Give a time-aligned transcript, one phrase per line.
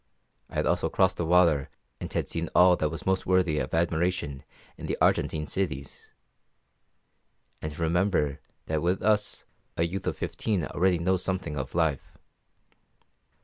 [0.49, 1.69] I had also crossed the water
[1.99, 4.43] and had seen all that was most worthy of admiration
[4.75, 6.09] in the Argentine cities.
[7.61, 9.45] And remember that with us
[9.77, 12.17] a youth of fifteen already knows something of life.